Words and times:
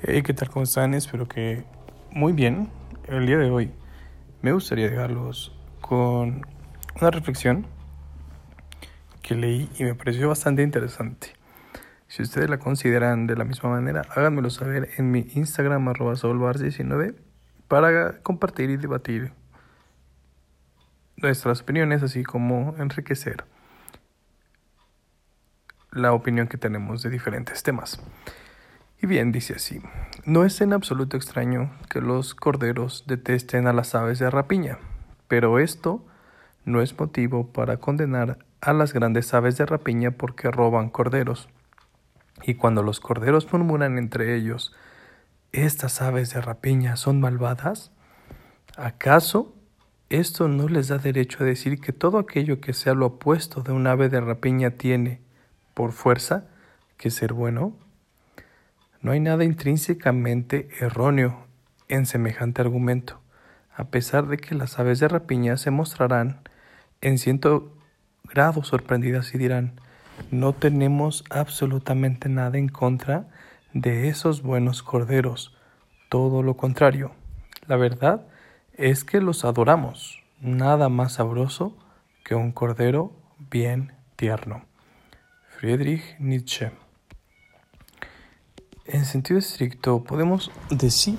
Hey, 0.00 0.22
¿qué 0.22 0.32
tal? 0.32 0.48
¿Cómo 0.48 0.62
están? 0.62 0.94
Espero 0.94 1.26
que 1.26 1.64
muy 2.12 2.32
bien. 2.32 2.70
El 3.08 3.26
día 3.26 3.36
de 3.36 3.50
hoy 3.50 3.72
me 4.42 4.52
gustaría 4.52 4.88
dejarlos 4.88 5.52
con 5.80 6.46
una 7.00 7.10
reflexión 7.10 7.66
que 9.22 9.34
leí 9.34 9.68
y 9.76 9.82
me 9.82 9.96
pareció 9.96 10.28
bastante 10.28 10.62
interesante. 10.62 11.32
Si 12.06 12.22
ustedes 12.22 12.48
la 12.48 12.60
consideran 12.60 13.26
de 13.26 13.34
la 13.34 13.42
misma 13.42 13.70
manera, 13.70 14.02
háganmelo 14.14 14.50
saber 14.50 14.88
en 14.98 15.10
mi 15.10 15.26
Instagram 15.34 15.88
arroba 15.88 16.14
19 16.14 17.16
para 17.66 18.20
compartir 18.20 18.70
y 18.70 18.76
debatir 18.76 19.32
nuestras 21.16 21.62
opiniones, 21.62 22.04
así 22.04 22.22
como 22.22 22.76
enriquecer 22.78 23.44
la 25.90 26.12
opinión 26.12 26.46
que 26.46 26.56
tenemos 26.56 27.02
de 27.02 27.10
diferentes 27.10 27.64
temas. 27.64 28.00
Y 29.00 29.06
bien, 29.06 29.30
dice 29.30 29.54
así, 29.54 29.80
no 30.24 30.44
es 30.44 30.60
en 30.60 30.72
absoluto 30.72 31.16
extraño 31.16 31.70
que 31.88 32.00
los 32.00 32.34
corderos 32.34 33.04
detesten 33.06 33.68
a 33.68 33.72
las 33.72 33.94
aves 33.94 34.18
de 34.18 34.28
rapiña, 34.28 34.78
pero 35.28 35.60
esto 35.60 36.04
no 36.64 36.82
es 36.82 36.98
motivo 36.98 37.46
para 37.52 37.76
condenar 37.76 38.38
a 38.60 38.72
las 38.72 38.92
grandes 38.92 39.32
aves 39.34 39.56
de 39.56 39.66
rapiña 39.66 40.10
porque 40.10 40.50
roban 40.50 40.90
corderos. 40.90 41.48
Y 42.42 42.54
cuando 42.54 42.82
los 42.82 42.98
corderos 42.98 43.52
murmuran 43.52 43.98
entre 43.98 44.34
ellos, 44.34 44.74
¿estas 45.52 46.02
aves 46.02 46.34
de 46.34 46.40
rapiña 46.40 46.96
son 46.96 47.20
malvadas? 47.20 47.92
¿Acaso 48.76 49.54
esto 50.10 50.48
no 50.48 50.68
les 50.68 50.88
da 50.88 50.98
derecho 50.98 51.44
a 51.44 51.46
decir 51.46 51.80
que 51.80 51.92
todo 51.92 52.18
aquello 52.18 52.60
que 52.60 52.72
sea 52.72 52.94
lo 52.94 53.06
opuesto 53.06 53.62
de 53.62 53.72
un 53.72 53.86
ave 53.86 54.08
de 54.08 54.20
rapiña 54.20 54.72
tiene, 54.72 55.20
por 55.74 55.92
fuerza, 55.92 56.46
que 56.96 57.10
ser 57.10 57.32
bueno? 57.32 57.76
No 59.08 59.14
hay 59.14 59.20
nada 59.20 59.42
intrínsecamente 59.42 60.68
erróneo 60.80 61.46
en 61.88 62.04
semejante 62.04 62.60
argumento, 62.60 63.22
a 63.74 63.84
pesar 63.84 64.26
de 64.26 64.36
que 64.36 64.54
las 64.54 64.78
aves 64.78 65.00
de 65.00 65.08
rapiña 65.08 65.56
se 65.56 65.70
mostrarán 65.70 66.42
en 67.00 67.16
ciento 67.16 67.72
grados 68.24 68.68
sorprendidas 68.68 69.34
y 69.34 69.38
dirán, 69.38 69.80
no 70.30 70.52
tenemos 70.52 71.24
absolutamente 71.30 72.28
nada 72.28 72.58
en 72.58 72.68
contra 72.68 73.30
de 73.72 74.08
esos 74.08 74.42
buenos 74.42 74.82
corderos, 74.82 75.56
todo 76.10 76.42
lo 76.42 76.58
contrario. 76.58 77.12
La 77.66 77.76
verdad 77.76 78.26
es 78.74 79.04
que 79.04 79.22
los 79.22 79.46
adoramos, 79.46 80.22
nada 80.42 80.90
más 80.90 81.14
sabroso 81.14 81.78
que 82.24 82.34
un 82.34 82.52
cordero 82.52 83.14
bien 83.38 83.94
tierno. 84.16 84.66
Friedrich 85.56 86.18
Nietzsche 86.18 86.72
en 88.88 89.04
sentido 89.04 89.38
estricto, 89.38 90.02
podemos 90.02 90.50
decir 90.70 91.18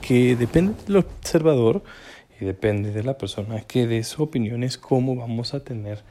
que 0.00 0.34
depende 0.34 0.74
del 0.86 0.96
observador 0.96 1.82
y 2.40 2.44
depende 2.46 2.90
de 2.90 3.02
la 3.02 3.18
persona 3.18 3.60
que 3.60 3.86
dé 3.86 4.02
su 4.02 4.22
opinión 4.22 4.64
es 4.64 4.78
cómo 4.78 5.14
vamos 5.14 5.52
a 5.52 5.62
tener 5.62 6.02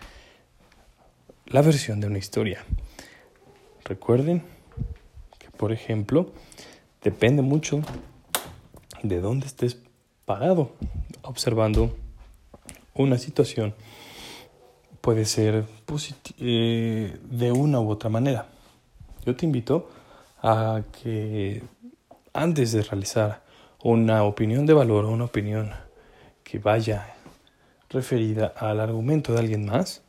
la 1.47 1.63
versión 1.63 1.99
de 1.99 2.07
una 2.07 2.19
historia. 2.19 2.63
Recuerden 3.83 4.43
que, 5.39 5.49
por 5.49 5.71
ejemplo, 5.71 6.31
depende 7.03 7.41
mucho 7.41 7.81
de 9.01 9.19
dónde 9.21 9.47
estés 9.47 9.77
parado 10.25 10.73
observando 11.23 11.97
una 12.93 13.17
situación. 13.17 13.73
Puede 15.01 15.25
ser 15.25 15.65
eh, 16.37 17.17
de 17.23 17.51
una 17.51 17.79
u 17.79 17.89
otra 17.89 18.11
manera. 18.11 18.49
Yo 19.25 19.35
te 19.35 19.47
invito 19.47 19.89
a 20.41 20.81
que 21.01 21.63
antes 22.33 22.71
de 22.71 22.83
realizar 22.83 23.43
una 23.83 24.23
opinión 24.23 24.65
de 24.65 24.73
valor 24.73 25.05
o 25.05 25.11
una 25.11 25.25
opinión 25.25 25.71
que 26.43 26.59
vaya 26.59 27.15
referida 27.89 28.53
al 28.55 28.79
argumento 28.79 29.33
de 29.33 29.39
alguien 29.39 29.65
más, 29.65 30.01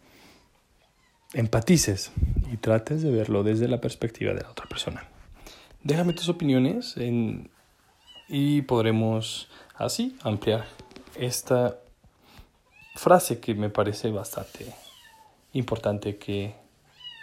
empatices 1.33 2.13
y 2.53 2.57
trates 2.57 3.03
de 3.03 3.11
verlo 3.11 3.43
desde 3.43 3.69
la 3.69 3.81
perspectiva 3.81 4.35
de 4.35 4.43
la 4.43 4.51
otra 4.51 4.67
persona. 4.67 5.09
Déjame 5.83 6.13
tus 6.13 6.29
opiniones 6.29 6.97
y 8.29 8.63
podremos 8.63 9.49
así 9.77 10.17
ampliar 10.23 10.67
esta 11.17 11.79
frase 12.95 13.41
que 13.41 13.55
me 13.55 13.71
parece 13.71 14.11
bastante 14.11 14.67
importante 15.53 16.17
que 16.17 16.55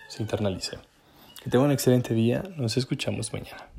se 0.10 0.24
internalice. 0.24 0.78
Que 1.48 1.52
tenga 1.52 1.64
un 1.64 1.72
excelente 1.72 2.14
día. 2.14 2.44
Nos 2.58 2.76
escuchamos 2.76 3.32
mañana. 3.32 3.70